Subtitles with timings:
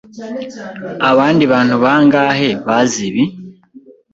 [1.09, 3.23] Abandi bantu bangahe bazi ibi?